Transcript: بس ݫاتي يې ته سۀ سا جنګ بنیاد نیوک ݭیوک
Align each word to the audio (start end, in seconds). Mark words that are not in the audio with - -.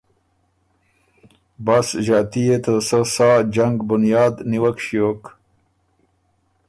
بس 1.65 1.87
ݫاتي 2.05 2.41
يې 2.47 2.57
ته 2.63 2.73
سۀ 2.87 2.99
سا 3.13 3.29
جنګ 3.55 3.75
بنیاد 3.89 4.35
نیوک 4.49 4.77
ݭیوک 4.85 5.21